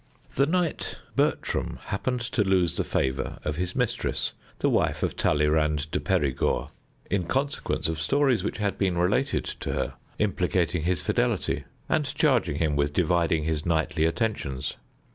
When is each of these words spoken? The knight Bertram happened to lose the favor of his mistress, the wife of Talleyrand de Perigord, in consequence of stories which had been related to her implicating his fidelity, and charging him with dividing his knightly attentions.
The 0.33 0.47
knight 0.47 0.97
Bertram 1.15 1.77
happened 1.83 2.21
to 2.21 2.43
lose 2.43 2.73
the 2.75 2.83
favor 2.83 3.37
of 3.45 3.57
his 3.57 3.75
mistress, 3.75 4.33
the 4.57 4.67
wife 4.71 5.03
of 5.03 5.15
Talleyrand 5.15 5.91
de 5.91 5.99
Perigord, 5.99 6.69
in 7.11 7.25
consequence 7.27 7.87
of 7.87 8.01
stories 8.01 8.43
which 8.43 8.57
had 8.57 8.79
been 8.79 8.97
related 8.97 9.45
to 9.45 9.73
her 9.73 9.93
implicating 10.17 10.85
his 10.85 11.03
fidelity, 11.03 11.65
and 11.87 12.05
charging 12.15 12.55
him 12.55 12.75
with 12.75 12.93
dividing 12.93 13.43
his 13.43 13.63
knightly 13.63 14.05
attentions. 14.05 14.73